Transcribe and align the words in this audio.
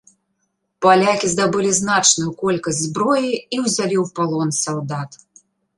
Палякі 0.85 1.27
здабылі 1.33 1.71
значную 1.81 2.29
колькасць 2.41 2.81
зброі 2.89 3.31
і 3.37 3.57
ўзялі 3.69 3.97
ў 4.05 4.05
палон 4.19 4.49
салдат. 4.65 5.11